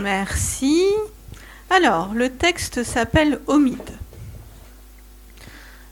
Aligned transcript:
Merci. 0.00 0.84
Alors, 1.70 2.12
le 2.14 2.30
texte 2.30 2.82
s'appelle 2.82 3.40
Omide. 3.46 3.92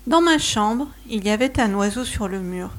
Dans 0.06 0.20
ma 0.20 0.38
chambre, 0.38 0.88
il 1.08 1.24
y 1.24 1.30
avait 1.30 1.60
un 1.60 1.74
oiseau 1.74 2.04
sur 2.04 2.28
le 2.28 2.40
mur. 2.40 2.70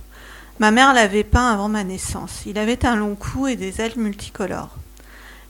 Ma 0.60 0.72
mère 0.72 0.94
l'avait 0.94 1.24
peint 1.24 1.52
avant 1.52 1.70
ma 1.70 1.84
naissance. 1.84 2.44
Il 2.46 2.58
avait 2.58 2.86
un 2.86 2.96
long 2.96 3.16
cou 3.16 3.48
et 3.48 3.56
des 3.56 3.82
ailes 3.82 3.98
multicolores. 3.98 4.76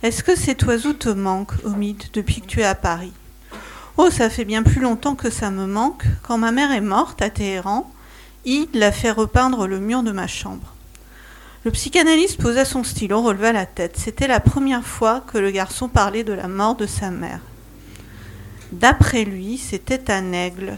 Est-ce 0.04 0.24
que 0.24 0.36
cet 0.36 0.64
oiseau 0.64 0.94
te 0.94 1.10
manque, 1.10 1.54
Omide, 1.64 2.04
depuis 2.14 2.42
que 2.42 2.48
tu 2.48 2.62
es 2.62 2.66
à 2.66 2.76
Paris? 2.76 3.14
Oh, 3.98 4.10
ça 4.12 4.30
fait 4.30 4.46
bien 4.46 4.64
plus 4.64 4.82
longtemps 4.82 5.16
que 5.16 5.30
ça 5.30 5.50
me 5.50 5.66
manque. 5.66 6.04
Quand 6.24 6.38
ma 6.38 6.52
mère 6.52 6.72
est 6.72 6.82
morte 6.82 7.22
à 7.22 7.30
Téhéran, 7.30 7.92
il 8.46 8.68
l'a 8.74 8.92
fait 8.92 9.12
repeindre 9.12 9.68
le 9.68 9.80
mur 9.80 10.04
de 10.04 10.12
ma 10.12 10.28
chambre. 10.28 10.74
Le 11.68 11.72
psychanalyste 11.72 12.42
posa 12.42 12.64
son 12.64 12.86
stylo, 12.86 13.22
releva 13.22 13.52
la 13.52 13.66
tête. 13.66 13.98
C'était 13.98 14.30
la 14.30 14.40
première 14.40 14.86
fois 14.86 15.20
que 15.20 15.38
le 15.38 15.52
garçon 15.52 15.90
parlait 15.90 16.24
de 16.24 16.32
la 16.32 16.48
mort 16.48 16.78
de 16.78 16.86
sa 16.86 17.12
mère. 17.12 17.42
D'après 18.72 19.26
lui, 19.26 19.58
c'était 19.58 20.10
un 20.10 20.32
aigle. 20.32 20.78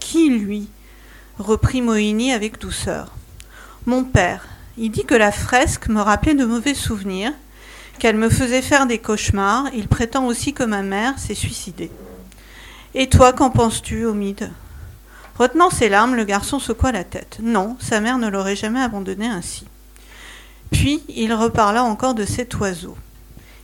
Qui, 0.00 0.30
lui? 0.30 0.70
reprit 1.38 1.82
Moïni 1.82 2.32
avec 2.32 2.58
douceur. 2.58 3.12
Mon 3.86 4.02
père. 4.02 4.48
Il 4.76 4.90
dit 4.90 5.04
que 5.04 5.14
la 5.14 5.30
fresque 5.30 5.86
me 5.86 6.00
rappelait 6.00 6.34
de 6.34 6.44
mauvais 6.44 6.74
souvenirs, 6.74 7.32
qu'elle 8.00 8.16
me 8.16 8.28
faisait 8.28 8.60
faire 8.60 8.86
des 8.88 8.98
cauchemars. 8.98 9.66
Il 9.72 9.86
prétend 9.86 10.26
aussi 10.26 10.52
que 10.52 10.64
ma 10.64 10.82
mère 10.82 11.16
s'est 11.20 11.34
suicidée. 11.34 11.92
Et 12.92 13.08
toi, 13.08 13.32
qu'en 13.32 13.50
penses-tu, 13.50 14.04
Omide 14.04 14.50
Retenant 15.38 15.70
ses 15.70 15.88
larmes, 15.88 16.16
le 16.16 16.24
garçon 16.24 16.58
secoua 16.58 16.90
la 16.90 17.04
tête. 17.04 17.38
Non, 17.40 17.76
sa 17.78 18.00
mère 18.00 18.18
ne 18.18 18.26
l'aurait 18.26 18.56
jamais 18.56 18.80
abandonné 18.80 19.28
ainsi. 19.28 19.64
Puis 20.70 21.00
il 21.08 21.32
reparla 21.32 21.82
encore 21.84 22.14
de 22.14 22.24
cet 22.24 22.54
oiseau. 22.58 22.96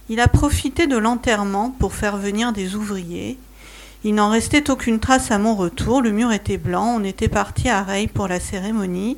Il 0.08 0.20
a 0.20 0.28
profité 0.28 0.86
de 0.86 0.96
l'enterrement 0.96 1.70
pour 1.70 1.94
faire 1.94 2.16
venir 2.16 2.52
des 2.52 2.74
ouvriers. 2.74 3.38
Il 4.04 4.14
n'en 4.14 4.28
restait 4.28 4.70
aucune 4.70 5.00
trace 5.00 5.30
à 5.30 5.38
mon 5.38 5.54
retour, 5.54 6.02
le 6.02 6.10
mur 6.12 6.30
était 6.30 6.58
blanc, 6.58 6.96
on 6.98 7.04
était 7.04 7.28
parti 7.28 7.70
à 7.70 7.82
Reil 7.82 8.06
pour 8.06 8.28
la 8.28 8.38
cérémonie, 8.38 9.16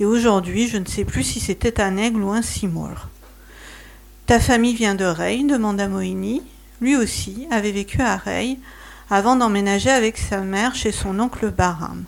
et 0.00 0.06
aujourd'hui 0.06 0.68
je 0.68 0.78
ne 0.78 0.86
sais 0.86 1.04
plus 1.04 1.22
si 1.22 1.38
c'était 1.38 1.82
un 1.82 1.98
aigle 1.98 2.22
ou 2.22 2.30
un 2.30 2.40
cimoire. 2.40 3.10
Ta 4.26 4.40
famille 4.40 4.74
vient 4.74 4.94
de 4.94 5.04
Reil 5.04 5.44
demanda 5.44 5.88
Moïni. 5.88 6.42
Lui 6.80 6.96
aussi 6.96 7.46
avait 7.50 7.72
vécu 7.72 8.00
à 8.00 8.16
Reil 8.16 8.58
avant 9.10 9.36
d'emménager 9.36 9.90
avec 9.90 10.16
sa 10.16 10.40
mère 10.40 10.74
chez 10.74 10.92
son 10.92 11.20
oncle 11.20 11.50
Baram. 11.50 12.04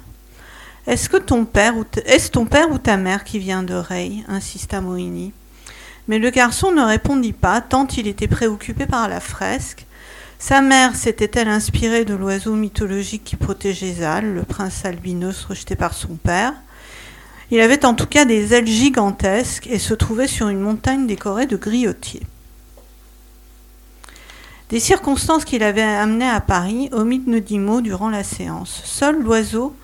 Est-ce 0.87 1.09
que 1.09 1.17
ton 1.17 1.47
père 1.47 1.77
ou 1.79 2.79
ta 2.79 2.97
mère 2.99 3.25
qui 3.25 3.39
vient 3.39 3.63
de 3.63 3.75
Rey 3.75 4.13
insista 4.29 4.83
Moïni. 4.83 5.33
Mais 6.09 6.19
le 6.19 6.29
garçon 6.29 6.73
ne 6.73 6.83
répondit 6.83 7.33
pas, 7.33 7.63
tant 7.63 7.87
il 7.87 8.07
était 8.07 8.29
préoccupé 8.29 8.85
par 8.85 9.09
la 9.09 9.21
fresque. 9.21 9.87
Sa 10.39 10.61
mère 10.61 10.95
s'était-elle 10.95 11.49
inspirée 11.49 12.05
de 12.05 12.15
l'oiseau 12.15 12.55
mythologique 12.55 13.25
qui 13.25 13.37
protégeait 13.37 13.95
Zal, 13.95 14.35
le 14.35 14.43
prince 14.43 14.85
albinos 14.85 15.47
rejeté 15.47 15.75
par 15.75 15.95
son 15.95 16.17
père? 16.17 16.53
Il 17.51 17.61
avait 17.61 17.87
en 17.87 17.95
tout 17.95 18.07
cas 18.07 18.27
des 18.27 18.53
ailes 18.53 18.67
gigantesques 18.67 19.67
et 19.69 19.79
se 19.79 19.95
trouvait 19.95 20.27
sur 20.27 20.49
une 20.49 20.61
montagne 20.61 21.07
décorée 21.07 21.47
de 21.47 21.57
griotiers. 21.57 22.23
Des 24.69 24.81
circonstances 24.81 25.47
qu'il 25.47 25.63
avait 25.63 25.83
amenées 25.83 26.29
à 26.29 26.41
Paris, 26.41 26.91
Omid 26.93 27.27
ne 27.27 27.39
dit 27.39 27.59
mot 27.59 27.81
durant 27.81 28.11
la 28.11 28.25
séance. 28.25 28.83
Seul 28.85 29.23
l'oiseau 29.23 29.75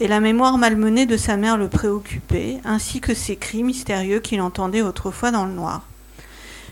et 0.00 0.08
la 0.08 0.20
mémoire 0.20 0.58
malmenée 0.58 1.06
de 1.06 1.16
sa 1.16 1.36
mère 1.36 1.56
le 1.56 1.68
préoccupait, 1.68 2.58
ainsi 2.64 3.00
que 3.00 3.14
ces 3.14 3.36
cris 3.36 3.62
mystérieux 3.62 4.20
qu'il 4.20 4.40
entendait 4.40 4.82
autrefois 4.82 5.30
dans 5.30 5.44
le 5.44 5.52
noir. 5.52 5.82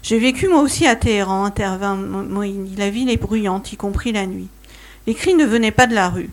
J'ai 0.03 0.19
vécu 0.19 0.47
moi 0.47 0.63
aussi 0.63 0.87
à 0.87 0.95
Téhéran, 0.95 1.45
intervint 1.45 1.97
Moïni. 1.97 2.77
La 2.77 2.91
ville 2.91 3.11
est 3.11 3.17
bruyante, 3.17 3.73
y 3.73 3.77
compris 3.77 4.13
la 4.13 4.27
nuit. 4.27 4.49
Les 5.07 5.15
cris 5.15 5.35
ne 5.35 5.45
venaient 5.45 5.73
pas 5.73 5.89
de 5.89 5.95
la 5.95 6.09
rue. 6.09 6.31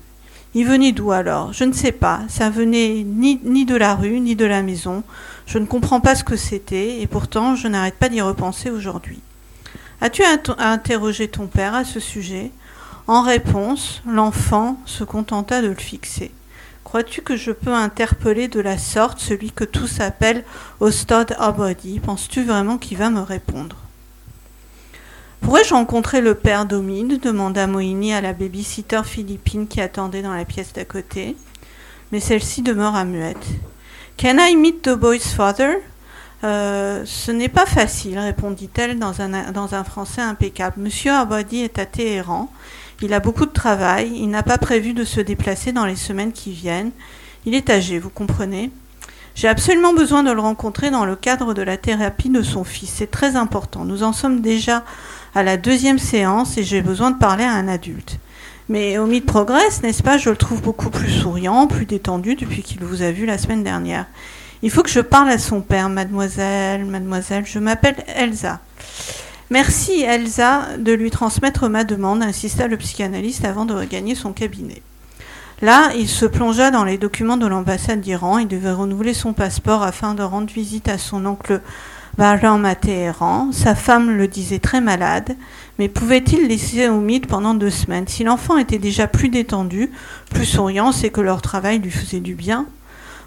Ils 0.54 0.68
venaient 0.68 0.92
d'où 0.92 1.12
alors? 1.12 1.52
Je 1.54 1.64
ne 1.64 1.74
sais 1.74 1.92
pas. 1.92 2.22
Ça 2.28 2.52
venait 2.52 3.04
ni, 3.04 3.40
ni 3.44 3.66
de 3.66 3.76
la 3.76 3.96
rue, 3.96 4.20
ni 4.20 4.36
de 4.36 4.46
la 4.46 4.62
maison. 4.62 5.04
Je 5.48 5.58
ne 5.58 5.66
comprends 5.66 6.00
pas 6.00 6.14
ce 6.14 6.24
que 6.24 6.36
c'était, 6.36 7.02
et 7.02 7.08
pourtant 7.08 7.56
je 7.56 7.68
n'arrête 7.68 7.96
pas 7.96 8.10
d'y 8.10 8.22
repenser 8.22 8.70
aujourd'hui. 8.70 9.20
As-tu 10.02 10.22
interrogé 10.60 11.28
ton 11.28 11.48
père 11.48 11.74
à 11.74 11.84
ce 11.84 12.00
sujet? 12.00 12.52
En 13.08 13.24
réponse, 13.24 14.04
l'enfant 14.06 14.78
se 14.86 15.04
contenta 15.04 15.62
de 15.64 15.68
le 15.68 15.76
fixer. 15.76 16.30
Crois-tu 16.84 17.22
que 17.22 17.36
je 17.36 17.52
peux 17.52 17.74
interpeller 17.74 18.48
de 18.48 18.60
la 18.60 18.78
sorte 18.78 19.20
celui 19.20 19.52
que 19.52 19.64
tous 19.64 20.00
appellent 20.00 20.44
Ostod 20.80 21.36
Abadi? 21.40 22.00
Penses-tu 22.00 22.44
vraiment 22.44 22.78
qu'il 22.78 22.98
va 22.98 23.10
me 23.10 23.22
répondre? 23.22 23.78
Pourrais-je 25.42 25.74
rencontrer 25.74 26.22
le 26.22 26.36
père 26.36 26.66
Domine 26.66 27.18
demanda 27.18 27.68
Moïni 27.68 28.14
à 28.14 28.22
la 28.22 28.34
babysitter 28.34 29.02
philippine 29.04 29.68
qui 29.68 29.82
attendait 29.82 30.22
dans 30.22 30.34
la 30.34 30.46
pièce 30.46 30.72
d'à 30.74 30.86
côté. 30.86 31.36
Mais 32.12 32.20
celle-ci 32.20 32.62
demeura 32.62 33.06
muette. 33.06 33.46
Can 34.18 34.38
I 34.40 34.56
meet 34.56 34.84
the 34.84 34.94
boy's 34.94 35.34
father? 35.34 35.78
Euh, 36.44 37.04
Ce 37.06 37.32
n'est 37.32 37.50
pas 37.50 37.66
facile, 37.66 38.20
répondit-elle 38.20 39.00
dans 39.00 39.22
un, 39.22 39.52
dans 39.52 39.74
un 39.76 39.84
français 39.84 40.22
impeccable. 40.22 40.76
Monsieur 40.80 41.12
Abadi 41.12 41.60
est 41.62 41.80
à 41.80 41.86
Téhéran 41.86 42.52
il 43.02 43.14
a 43.14 43.20
beaucoup 43.20 43.46
de 43.46 43.52
travail, 43.52 44.12
il 44.16 44.30
n'a 44.30 44.44
pas 44.44 44.58
prévu 44.58 44.94
de 44.94 45.04
se 45.04 45.20
déplacer 45.20 45.72
dans 45.72 45.86
les 45.86 45.96
semaines 45.96 46.32
qui 46.32 46.52
viennent. 46.52 46.92
Il 47.46 47.56
est 47.56 47.70
âgé, 47.70 48.00
vous 48.00 48.10
comprenez 48.10 48.72
J'ai 49.36 49.48
absolument 49.48 49.94
besoin 49.94 50.24
de 50.24 50.32
le 50.32 50.40
rencontrer 50.40 50.92
dans 50.92 51.06
le 51.06 51.16
cadre 51.16 51.54
de 51.54 51.62
la 51.62 51.78
thérapie 51.78 52.30
de 52.30 52.42
son 52.42 52.64
fils. 52.64 52.94
C'est 52.96 53.12
très 53.12 53.36
important. 53.36 53.84
Nous 53.86 54.04
en 54.04 54.14
sommes 54.14 54.42
déjà 54.42 54.84
à 55.36 55.44
la 55.44 55.58
deuxième 55.58 56.00
séance 56.00 56.58
et 56.58 56.64
j'ai 56.64 56.82
besoin 56.82 57.12
de 57.12 57.18
parler 57.18 57.44
à 57.44 57.52
un 57.52 57.68
adulte. 57.68 58.20
Mais 58.70 58.98
Omid 58.98 59.26
progresse, 59.26 59.84
n'est-ce 59.84 60.04
pas 60.04 60.18
Je 60.18 60.30
le 60.30 60.38
trouve 60.38 60.62
beaucoup 60.62 60.90
plus 60.90 61.12
souriant, 61.12 61.68
plus 61.68 61.86
détendu 61.86 62.36
depuis 62.36 62.64
qu'il 62.64 62.84
vous 62.84 63.02
a 63.02 63.12
vu 63.12 63.26
la 63.26 63.38
semaine 63.38 63.64
dernière. 63.64 64.06
Il 64.62 64.72
faut 64.72 64.84
que 64.84 64.90
je 64.90 65.02
parle 65.02 65.30
à 65.30 65.38
son 65.38 65.60
père, 65.60 65.90
mademoiselle, 65.90 66.86
mademoiselle. 66.86 67.46
Je 67.46 67.60
m'appelle 67.60 67.98
Elsa. 68.08 68.62
Merci 69.50 70.02
Elsa 70.02 70.78
de 70.78 70.94
lui 70.94 71.12
transmettre 71.12 71.70
ma 71.70 71.84
demande, 71.84 72.24
insista 72.24 72.68
le 72.68 72.78
psychanalyste 72.78 73.46
avant 73.46 73.66
de 73.66 73.74
regagner 73.74 74.16
son 74.16 74.34
cabinet. 74.34 74.82
Là, 75.62 75.92
il 75.96 76.10
se 76.10 76.26
plongea 76.26 76.72
dans 76.72 76.84
les 76.84 76.98
documents 76.98 77.38
de 77.38 77.48
l'ambassade 77.48 78.02
d'Iran. 78.02 78.38
Il 78.38 78.48
devait 78.48 78.72
renouveler 78.72 79.14
son 79.14 79.34
passeport 79.34 79.84
afin 79.84 80.14
de 80.14 80.24
rendre 80.24 80.52
visite 80.52 80.90
à 80.90 80.98
son 80.98 81.26
oncle 81.26 81.62
Bahram 82.18 82.66
à 82.66 82.76
Téhéran. 82.76 83.52
Sa 83.52 83.74
femme 83.76 84.12
le 84.12 84.28
disait 84.28 84.60
très 84.60 84.82
malade, 84.82 85.36
mais 85.80 85.88
pouvait-il 85.88 86.48
laisser 86.48 86.86
humide 86.86 87.28
pendant 87.28 87.54
deux 87.54 87.70
semaines? 87.70 88.08
Si 88.08 88.24
l'enfant 88.24 88.58
était 88.58 88.78
déjà 88.78 89.08
plus 89.08 89.30
détendu, 89.30 89.90
plus 90.32 90.46
souriant, 90.46 90.92
c'est 90.92 91.10
que 91.10 91.22
leur 91.22 91.42
travail 91.42 91.80
lui 91.80 91.92
faisait 91.92 92.20
du 92.20 92.36
bien. 92.36 92.66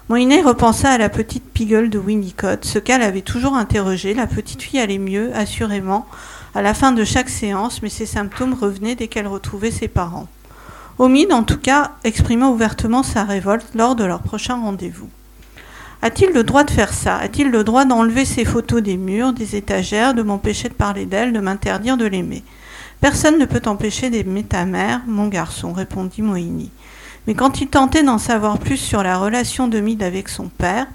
Moïnet 0.09 0.41
repensa 0.41 0.91
à 0.91 0.97
la 0.97 1.09
petite 1.09 1.43
pigueule 1.51 1.89
de 1.89 1.99
Winnicott, 1.99 2.63
ce 2.63 2.79
qu'elle 2.79 3.01
avait 3.01 3.19
toujours 3.19 3.55
interrogé. 3.55 4.13
La 4.13 4.25
petite 4.25 4.61
fille 4.61 4.79
allait 4.79 4.99
mieux, 4.99 5.35
assurément, 5.35 6.07
à 6.55 6.61
la 6.61 6.73
fin 6.73 6.93
de 6.93 7.03
chaque 7.03 7.27
séance, 7.27 7.81
mais 7.81 7.89
ses 7.89 8.05
symptômes 8.05 8.53
revenaient 8.53 8.95
dès 8.95 9.09
qu'elle 9.09 9.27
retrouvait 9.27 9.69
ses 9.69 9.89
parents. 9.89 10.29
Omid, 10.97 11.33
en 11.33 11.43
tout 11.43 11.57
cas, 11.57 11.91
exprima 12.05 12.47
ouvertement 12.47 13.03
sa 13.03 13.25
révolte 13.25 13.67
lors 13.75 13.97
de 13.97 14.05
leur 14.05 14.21
prochain 14.21 14.55
rendez-vous. 14.55 15.09
A-t-il 16.01 16.31
le 16.31 16.45
droit 16.45 16.63
de 16.63 16.71
faire 16.71 16.93
ça? 16.93 17.17
A-t-il 17.17 17.51
le 17.51 17.65
droit 17.65 17.83
d'enlever 17.83 18.23
ses 18.23 18.45
photos 18.45 18.81
des 18.81 18.95
murs, 18.95 19.33
des 19.33 19.57
étagères, 19.57 20.13
de 20.13 20.21
m'empêcher 20.21 20.69
de 20.69 20.73
parler 20.73 21.05
d'elle, 21.05 21.33
de 21.33 21.41
m'interdire 21.41 21.97
de 21.97 22.05
l'aimer? 22.05 22.43
Personne 23.01 23.37
ne 23.37 23.45
peut 23.45 23.61
empêcher 23.65 24.09
d'aimer 24.09 24.43
ta 24.43 24.63
mère, 24.63 25.01
mon 25.05 25.27
garçon, 25.27 25.73
répondit 25.73 26.21
Moïni. 26.21 26.71
Mais 27.27 27.33
quand 27.33 27.59
il 27.59 27.67
tentait 27.67 28.03
d'en 28.03 28.17
savoir 28.17 28.57
plus 28.57 28.77
sur 28.77 29.03
la 29.03 29.17
relation 29.17 29.67
de 29.67 29.81
Mide 29.81 30.01
avec 30.01 30.29
son 30.29 30.47
père, 30.47 30.87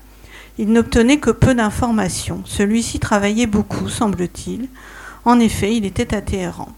il 0.59 0.72
n'obtenait 0.72 1.19
que 1.19 1.31
peu 1.31 1.54
d'informations. 1.54 2.43
Celui-ci 2.47 2.98
travaillait 2.98 3.47
beaucoup, 3.47 3.88
semble-t-il. 3.88 4.69
En 5.26 5.38
effet, 5.38 5.76
il 5.76 5.84
était 5.84 6.15
à 6.15 6.22
Téhéran. 6.22 6.69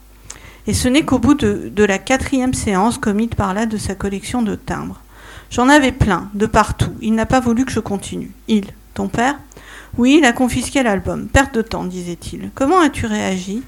Et 0.66 0.74
ce 0.74 0.88
n'est 0.88 1.04
qu'au 1.04 1.18
bout 1.18 1.34
de, 1.34 1.84
la 1.84 1.98
quatrième 1.98 2.54
séance 2.54 2.98
qu'Omid 2.98 3.34
parla 3.34 3.66
de 3.66 3.76
sa 3.76 3.94
collection 3.94 4.42
de 4.42 4.56
timbres. 4.56 5.00
J'en 5.50 5.68
avais 5.68 5.92
plein, 5.92 6.30
de 6.34 6.46
partout. 6.46 6.92
Il 7.00 7.14
n'a 7.14 7.26
pas 7.26 7.40
voulu 7.40 7.64
que 7.64 7.72
je 7.72 7.80
continue. 7.80 8.32
Il, 8.48 8.66
ton 8.94 9.08
père? 9.08 9.38
Oui, 9.98 10.16
il 10.18 10.24
a 10.24 10.32
confisqué 10.32 10.82
l'album. 10.82 11.28
Perte 11.28 11.54
de 11.54 11.62
temps, 11.62 11.84
disait-il. 11.84 12.50
Comment 12.54 12.80
as-tu 12.80 13.06
réagi? 13.06 13.62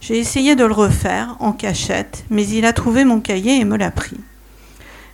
J'ai 0.00 0.18
essayé 0.18 0.56
de 0.56 0.64
le 0.64 0.72
refaire, 0.72 1.36
en 1.38 1.52
cachette, 1.52 2.24
mais 2.28 2.46
il 2.48 2.64
a 2.64 2.72
trouvé 2.72 3.04
mon 3.04 3.20
cahier 3.20 3.60
et 3.60 3.64
me 3.64 3.76
l'a 3.76 3.92
pris. 3.92 4.16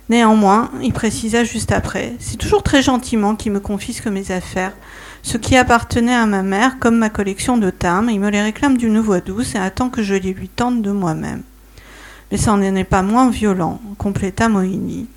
Néanmoins, 0.09 0.71
il 0.81 0.91
précisa 0.91 1.43
juste 1.43 1.71
après, 1.71 2.13
c'est 2.19 2.37
toujours 2.37 2.63
très 2.63 2.81
gentiment 2.81 3.35
qu'il 3.35 3.51
me 3.51 3.59
confisque 3.59 4.07
mes 4.07 4.31
affaires. 4.31 4.73
Ce 5.21 5.37
qui 5.37 5.55
appartenait 5.55 6.15
à 6.15 6.25
ma 6.25 6.41
mère, 6.41 6.79
comme 6.79 6.97
ma 6.97 7.09
collection 7.09 7.57
de 7.57 7.69
timbres, 7.69 8.09
il 8.09 8.19
me 8.19 8.29
les 8.29 8.41
réclame 8.41 8.77
d'une 8.77 8.99
voix 8.99 9.19
douce 9.19 9.53
et 9.53 9.59
attend 9.59 9.89
que 9.89 10.01
je 10.01 10.15
les 10.15 10.33
lui 10.33 10.49
tente 10.49 10.81
de 10.81 10.91
moi-même. 10.91 11.43
Mais 12.31 12.37
ça 12.37 12.55
n'en 12.55 12.75
est 12.75 12.83
pas 12.83 13.03
moins 13.03 13.29
violent, 13.29 13.79
compléta 13.97 14.49
Moïni, 14.49 15.07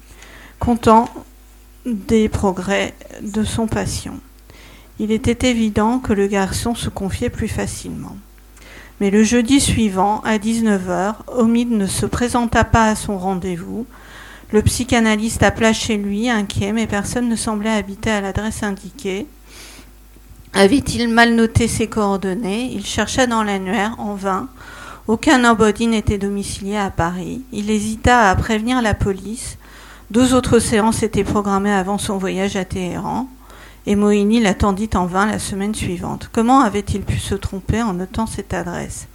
content 0.59 1.09
des 1.87 2.29
progrès 2.29 2.95
de 3.23 3.45
son 3.45 3.67
patient. 3.67 4.19
Il 4.99 5.11
était 5.11 5.49
évident 5.49 5.99
que 5.99 6.13
le 6.13 6.27
garçon 6.27 6.75
se 6.75 6.89
confiait 6.91 7.31
plus 7.31 7.49
facilement. 7.49 8.17
Mais 9.01 9.11
le 9.11 9.25
jeudi 9.25 9.61
suivant, 9.61 10.21
à 10.21 10.39
19h, 10.39 11.15
Omid 11.37 11.71
ne 11.71 11.87
se 11.87 12.07
présenta 12.07 12.63
pas 12.63 12.87
à 12.87 12.95
son 12.95 13.19
rendez-vous. 13.19 13.87
Le 14.53 14.61
psychanalyste 14.61 15.43
appela 15.43 15.73
chez 15.73 15.97
lui, 15.97 16.29
inquiet, 16.29 16.73
mais 16.73 16.87
personne 16.87 17.29
ne 17.29 17.37
semblait 17.37 17.71
habiter 17.71 18.11
à 18.11 18.21
l'adresse 18.21 18.63
indiquée. 18.63 19.27
Avait-il 20.53 21.09
mal 21.09 21.35
noté 21.35 21.69
ses 21.69 21.87
coordonnées? 21.87 22.71
Il 22.71 22.85
chercha 22.85 23.27
dans 23.27 23.43
l'annuaire, 23.43 23.95
en 23.99 24.15
vain. 24.15 24.49
Aucun 25.09 25.39
nobody 25.39 25.87
n'était 25.87 26.19
domicilié 26.19 26.77
à 26.77 26.91
Paris. 26.91 27.41
Il 27.51 27.71
hésita 27.71 28.29
à 28.29 28.35
prévenir 28.37 28.83
la 28.83 28.93
police. 28.93 29.57
Deux 30.11 30.35
autres 30.35 30.59
séances 30.59 31.03
étaient 31.03 31.25
programmées 31.25 31.73
avant 31.73 31.97
son 31.97 32.19
voyage 32.19 32.57
à 32.57 32.67
Téhéran, 32.67 33.29
et 33.87 33.97
Moïni 33.97 34.41
l'attendit 34.41 34.91
en 34.95 35.07
vain 35.07 35.25
la 35.25 35.39
semaine 35.39 35.75
suivante. 35.75 36.29
Comment 36.31 36.61
avait-il 36.61 37.01
pu 37.01 37.17
se 37.17 37.35
tromper 37.35 37.81
en 37.81 37.95
notant 37.95 38.27
cette 38.27 38.53
adresse? 38.53 39.09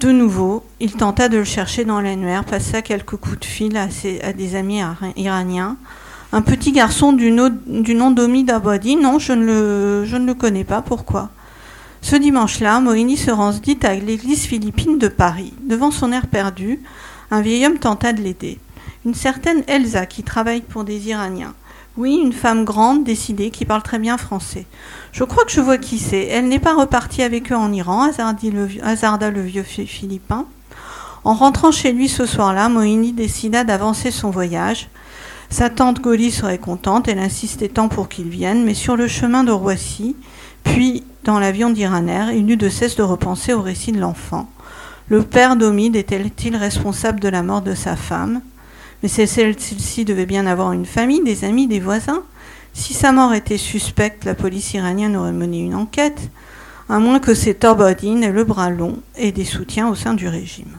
De 0.00 0.10
nouveau, 0.12 0.64
il 0.80 0.92
tenta 0.92 1.28
de 1.28 1.38
le 1.38 1.44
chercher 1.44 1.84
dans 1.84 2.00
l'annuaire, 2.00 2.44
passa 2.44 2.82
quelques 2.82 3.16
coups 3.16 3.40
de 3.40 3.44
fil 3.44 3.76
à, 3.76 4.32
des 4.32 4.54
amis 4.54 4.80
iraniens. 5.16 5.76
Un 6.32 6.42
petit 6.42 6.72
garçon 6.72 7.12
du, 7.12 7.30
nom 7.30 8.10
d'Omid 8.10 8.50
Abadi, 8.50 8.96
non, 8.96 9.18
je 9.18 9.32
ne, 9.32 9.44
le, 9.44 10.04
je 10.04 10.16
ne 10.16 10.26
le 10.26 10.34
connais 10.34 10.64
pas, 10.64 10.82
pourquoi? 10.82 11.30
Ce 12.02 12.14
dimanche-là, 12.14 12.80
Moïni 12.80 13.16
se 13.16 13.30
rendit 13.30 13.78
à 13.82 13.94
l'église 13.94 14.44
philippine 14.44 14.98
de 14.98 15.08
Paris. 15.08 15.54
Devant 15.62 15.90
son 15.90 16.12
air 16.12 16.26
perdu, 16.26 16.80
un 17.30 17.40
vieil 17.40 17.66
homme 17.66 17.78
tenta 17.78 18.12
de 18.12 18.20
l'aider 18.20 18.58
une 19.06 19.14
certaine 19.14 19.62
Elsa 19.68 20.04
qui 20.04 20.24
travaille 20.24 20.62
pour 20.62 20.84
des 20.84 21.08
Iraniens. 21.08 21.54
Oui, 21.96 22.20
une 22.22 22.34
femme 22.34 22.64
grande, 22.64 23.04
décidée, 23.04 23.50
qui 23.50 23.64
parle 23.64 23.82
très 23.82 23.98
bien 23.98 24.18
français. 24.18 24.66
Je 25.12 25.24
crois 25.24 25.44
que 25.44 25.50
je 25.50 25.62
vois 25.62 25.78
qui 25.78 25.98
c'est. 25.98 26.26
Elle 26.26 26.48
n'est 26.48 26.58
pas 26.58 26.74
repartie 26.74 27.22
avec 27.22 27.50
eux 27.50 27.56
en 27.56 27.72
Iran, 27.72 28.10
hasarda 28.82 29.30
le 29.30 29.40
vieux 29.40 29.62
philippin. 29.62 30.46
En 31.24 31.34
rentrant 31.34 31.72
chez 31.72 31.92
lui 31.92 32.08
ce 32.08 32.26
soir-là, 32.26 32.68
Mohini 32.68 33.12
décida 33.12 33.64
d'avancer 33.64 34.10
son 34.10 34.30
voyage. 34.30 34.88
Sa 35.48 35.70
tante 35.70 36.00
Goli 36.00 36.30
serait 36.30 36.58
contente, 36.58 37.08
elle 37.08 37.18
insistait 37.18 37.68
tant 37.68 37.88
pour 37.88 38.08
qu'il 38.08 38.28
vienne, 38.28 38.64
mais 38.64 38.74
sur 38.74 38.96
le 38.96 39.08
chemin 39.08 39.42
de 39.42 39.52
Roissy, 39.52 40.16
puis 40.64 41.02
dans 41.24 41.38
l'avion 41.38 41.70
d'Iraner, 41.70 42.36
il 42.36 42.44
n'eut 42.44 42.56
de 42.56 42.68
cesse 42.68 42.96
de 42.96 43.02
repenser 43.02 43.52
au 43.54 43.62
récit 43.62 43.92
de 43.92 44.00
l'enfant. 44.00 44.48
Le 45.08 45.22
père 45.22 45.56
d'Omid 45.56 45.96
était-il 45.96 46.56
responsable 46.56 47.20
de 47.20 47.28
la 47.28 47.42
mort 47.42 47.62
de 47.62 47.74
sa 47.74 47.96
femme? 47.96 48.42
Mais 49.06 49.26
celle-ci 49.26 50.04
devait 50.04 50.26
bien 50.26 50.46
avoir 50.48 50.72
une 50.72 50.84
famille, 50.84 51.22
des 51.22 51.44
amis, 51.44 51.68
des 51.68 51.78
voisins. 51.78 52.24
Si 52.72 52.92
sa 52.92 53.12
mort 53.12 53.34
était 53.34 53.56
suspecte, 53.56 54.24
la 54.24 54.34
police 54.34 54.74
iranienne 54.74 55.14
aurait 55.14 55.30
mené 55.30 55.60
une 55.60 55.76
enquête, 55.76 56.28
à 56.88 56.98
moins 56.98 57.20
que 57.20 57.32
cet 57.32 57.64
Orbadine 57.64 58.24
ait 58.24 58.32
le 58.32 58.42
bras 58.42 58.68
long 58.68 58.98
et 59.14 59.30
des 59.30 59.44
soutiens 59.44 59.88
au 59.88 59.94
sein 59.94 60.14
du 60.14 60.26
régime. 60.26 60.76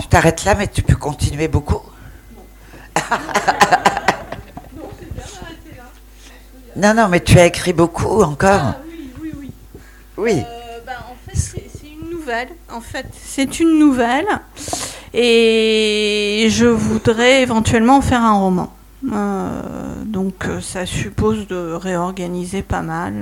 Tu 0.00 0.08
t'arrêtes 0.08 0.44
là, 0.46 0.54
mais 0.54 0.68
tu 0.68 0.80
peux 0.80 0.96
continuer 0.96 1.48
beaucoup. 1.48 1.82
Non, 6.76 6.92
non, 6.92 7.08
mais 7.08 7.20
tu 7.20 7.38
as 7.38 7.46
écrit 7.46 7.72
beaucoup 7.72 8.20
encore. 8.20 8.60
Ah, 8.62 8.76
oui, 8.86 9.10
oui, 9.22 9.32
oui. 9.38 9.50
Oui. 10.18 10.42
Euh, 10.46 10.78
bah, 10.86 10.92
en 11.10 11.16
fait, 11.26 11.34
c'est 11.34 11.88
une 11.88 12.10
nouvelle. 12.10 12.48
En 12.70 12.82
fait, 12.82 13.06
c'est 13.24 13.60
une 13.60 13.78
nouvelle. 13.78 14.26
Et 15.14 16.48
je 16.50 16.66
voudrais 16.66 17.40
éventuellement 17.40 18.02
faire 18.02 18.22
un 18.22 18.34
roman. 18.34 18.74
Euh, 19.10 19.62
donc, 20.04 20.44
euh, 20.44 20.60
ça 20.60 20.84
suppose 20.84 21.46
de 21.46 21.72
réorganiser 21.72 22.60
pas 22.62 22.82
mal. 22.82 23.14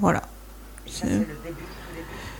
voilà. 0.00 0.22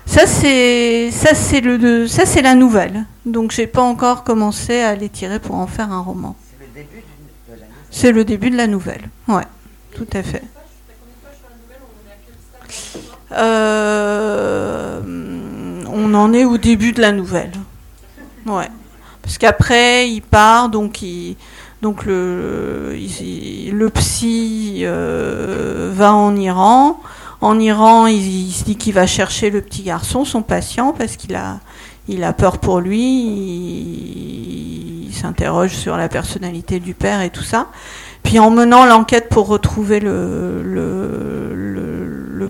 Ça 0.06 0.26
c'est 0.26 1.10
ça 1.10 1.34
c'est 1.34 1.60
le 1.60 2.06
ça 2.08 2.24
c'est 2.24 2.40
la 2.40 2.54
nouvelle. 2.54 3.04
Donc 3.26 3.50
j'ai 3.50 3.66
pas 3.66 3.82
encore 3.82 4.24
commencé 4.24 4.80
à 4.80 4.94
les 4.94 5.10
tirer 5.10 5.38
pour 5.38 5.56
en 5.56 5.66
faire 5.66 5.92
un 5.92 6.00
roman. 6.00 6.34
C'est 6.48 6.64
le 6.64 6.72
début 6.74 7.02
de 7.46 7.60
la 7.60 7.66
C'est 7.90 8.12
le 8.12 8.24
début 8.24 8.50
de 8.50 8.56
la 8.56 8.66
nouvelle. 8.66 9.10
Ouais 9.28 9.44
tout 9.98 10.06
à 10.16 10.22
fait. 10.22 10.44
Euh, 13.32 15.00
on 15.92 16.14
en 16.14 16.32
est 16.32 16.44
au 16.44 16.56
début 16.56 16.92
de 16.92 17.00
la 17.00 17.10
nouvelle. 17.10 17.50
Ouais. 18.46 18.68
Parce 19.22 19.38
qu'après, 19.38 20.08
il 20.08 20.22
part, 20.22 20.68
donc, 20.68 21.02
il, 21.02 21.36
donc 21.82 22.06
le, 22.06 22.94
psy 23.94 24.82
euh, 24.82 25.90
va 25.92 26.14
en 26.14 26.36
Iran. 26.36 27.00
En 27.40 27.58
Iran, 27.58 28.06
il, 28.06 28.52
se 28.52 28.62
dit 28.64 28.76
qu'il 28.76 28.94
va 28.94 29.06
chercher 29.06 29.50
le 29.50 29.60
petit 29.60 29.82
garçon, 29.82 30.24
son 30.24 30.42
patient, 30.42 30.92
parce 30.92 31.16
qu'il 31.16 31.34
a, 31.34 31.58
il 32.08 32.24
a 32.24 32.32
peur 32.32 32.58
pour 32.58 32.80
lui. 32.80 33.00
il 35.06 35.14
s'interroge 35.14 35.72
sur 35.72 35.96
la 35.96 36.08
personnalité 36.08 36.80
du 36.80 36.94
père 36.94 37.20
et 37.20 37.30
tout 37.30 37.44
ça. 37.44 37.68
Puis 38.22 38.38
en 38.38 38.50
menant 38.50 38.86
l'enquête 38.86 39.28
pour 39.28 39.46
retrouver 39.46 40.00
le, 40.00 40.86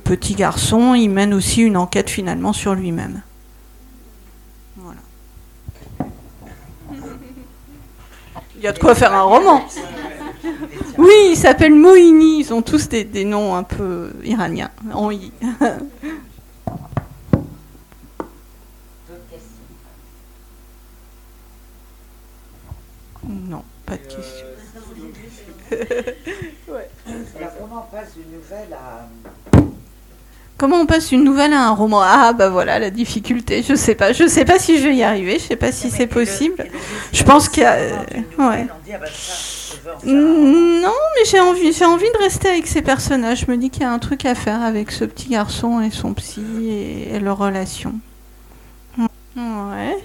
petit 0.04 0.34
garçon, 0.34 0.94
il 0.94 1.10
mène 1.10 1.34
aussi 1.34 1.60
une 1.60 1.76
enquête 1.76 2.08
finalement 2.08 2.54
sur 2.54 2.74
lui-même. 2.74 3.20
Voilà. 4.76 5.00
Il 8.56 8.62
y 8.62 8.66
a 8.66 8.72
de 8.72 8.78
quoi 8.78 8.94
faire 8.94 9.12
un 9.12 9.22
roman. 9.22 9.62
Oui, 10.96 11.12
il 11.32 11.36
s'appelle 11.36 11.74
Moïni, 11.74 12.40
ils 12.40 12.54
ont 12.54 12.62
tous 12.62 12.88
des, 12.88 13.04
des, 13.04 13.24
noms 13.24 13.54
un 13.54 13.64
peu 13.64 14.12
iraniens. 14.24 14.70
Non, 23.28 23.62
pas 23.84 23.96
de 23.96 24.02
questions. 24.02 24.46
comment 27.58 27.86
on 27.86 27.94
passe 27.94 28.12
une 28.16 28.32
nouvelle 28.32 28.72
à. 28.72 29.08
Comment 30.56 30.80
on 30.80 30.86
passe 30.86 31.12
une 31.12 31.24
nouvelle 31.24 31.52
à 31.52 31.68
un 31.68 31.74
roman? 31.74 32.00
Ah 32.02 32.32
bah 32.32 32.48
voilà 32.48 32.78
la 32.78 32.90
difficulté. 32.90 33.62
Je 33.62 33.74
sais 33.74 33.94
pas. 33.94 34.12
Je 34.12 34.26
sais 34.26 34.44
pas 34.44 34.58
si 34.58 34.78
je 34.78 34.88
vais 34.88 34.96
y 34.96 35.02
arriver. 35.02 35.38
Je 35.38 35.44
sais 35.44 35.56
pas 35.56 35.72
si 35.72 35.90
c'est 35.90 36.06
possible. 36.06 36.66
Je 37.12 37.22
pense 37.22 37.48
qu'il 37.48 37.62
y 37.64 37.66
a. 37.66 37.76
Ouais. 38.38 38.66
Non, 40.04 40.92
mais 41.16 41.24
j'ai 41.30 41.40
envie, 41.40 41.72
j'ai 41.72 41.84
envie 41.84 42.10
de 42.12 42.18
rester 42.18 42.48
avec 42.48 42.66
ces 42.66 42.82
personnages. 42.82 43.44
Je 43.46 43.50
me 43.50 43.56
dis 43.56 43.70
qu'il 43.70 43.82
y 43.82 43.86
a 43.86 43.90
un 43.92 43.98
truc 43.98 44.24
à 44.24 44.34
faire 44.34 44.62
avec 44.62 44.90
ce 44.90 45.04
petit 45.04 45.28
garçon 45.28 45.80
et 45.80 45.90
son 45.90 46.14
psy 46.14 46.42
et, 46.68 47.14
et 47.14 47.20
leur 47.20 47.38
relation. 47.38 47.94
Ouais. 49.38 50.02